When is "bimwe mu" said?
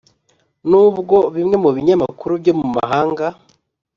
1.35-1.69